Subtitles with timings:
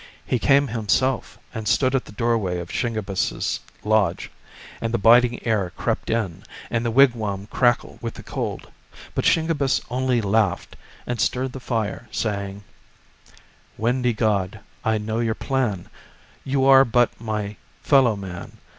[0.25, 4.31] He came himself and stood at the doorway of Shingebiss's lodge,
[4.81, 8.71] and the biting air crept in and the wigwam crackled with the cold,
[9.13, 10.75] but Shingebiss only laughed
[11.05, 12.63] and stirred the fire, saying:"
[13.77, 15.87] Windy god, I know your plan,
[16.43, 18.57] You are "but my fellow man.